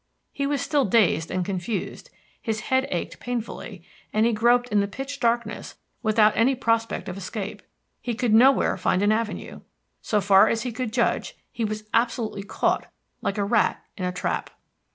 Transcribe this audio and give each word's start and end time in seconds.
He 0.33 0.47
was 0.47 0.63
still 0.63 0.83
dazed 0.83 1.29
and 1.29 1.45
confused; 1.45 2.09
his 2.41 2.59
head 2.61 2.87
ached 2.89 3.19
painfully, 3.19 3.83
and 4.11 4.25
he 4.25 4.33
groped 4.33 4.69
in 4.69 4.79
the 4.79 4.87
pitch 4.87 5.19
darkness 5.19 5.75
without 6.01 6.35
any 6.35 6.55
prospect 6.55 7.07
of 7.07 7.17
escape. 7.19 7.61
He 8.01 8.15
could 8.15 8.33
nowhere 8.33 8.77
find 8.77 9.03
an 9.03 9.11
avenue. 9.11 9.61
So 10.01 10.19
far 10.19 10.47
as 10.47 10.63
he 10.63 10.71
could 10.71 10.91
judge, 10.91 11.37
he 11.51 11.63
was 11.63 11.83
absolutely 11.93 12.41
caught 12.41 12.87
like 13.21 13.37
a 13.37 13.43
rat 13.45 13.85
in 13.95 14.03
a 14.03 14.11
trap. 14.11 14.49